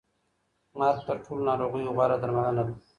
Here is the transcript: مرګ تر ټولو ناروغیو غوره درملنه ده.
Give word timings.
مرګ 0.79 0.97
تر 1.07 1.17
ټولو 1.25 1.41
ناروغیو 1.49 1.95
غوره 1.95 2.17
درملنه 2.21 2.63
ده. 2.67 2.73